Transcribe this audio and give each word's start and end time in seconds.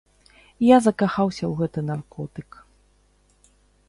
Я 0.67 0.77
закахаўся 0.85 1.45
ў 1.47 1.53
гэты 1.59 1.79
наркотык. 1.89 2.49